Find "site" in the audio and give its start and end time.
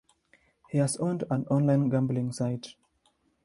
2.31-2.73